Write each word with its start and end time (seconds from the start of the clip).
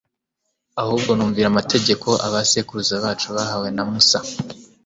ahubwo 0.81 1.09
numvira 1.13 1.47
amategeko 1.49 2.07
abasekuruza 2.27 3.03
bacu 3.03 3.27
bahawe 3.35 3.67
na 3.75 3.83
musa 3.91 4.19